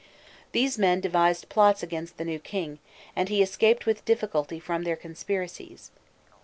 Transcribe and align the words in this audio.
These 0.51 0.79
men 0.79 0.99
devised 0.99 1.47
plots 1.47 1.83
against 1.83 2.17
the 2.17 2.25
new 2.25 2.39
king, 2.39 2.79
and 3.15 3.29
he 3.29 3.43
escaped 3.43 3.85
with 3.85 4.03
difficulty 4.03 4.59
from 4.59 4.83
their 4.83 4.95
conspiracies. 4.95 5.91